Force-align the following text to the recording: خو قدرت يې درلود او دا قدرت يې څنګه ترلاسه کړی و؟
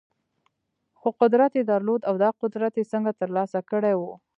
خو 0.99 1.07
قدرت 1.21 1.51
يې 1.57 1.63
درلود 1.71 2.01
او 2.09 2.15
دا 2.23 2.29
قدرت 2.41 2.73
يې 2.79 2.83
څنګه 2.91 3.11
ترلاسه 3.21 3.59
کړی 3.71 3.93
و؟ 3.97 4.01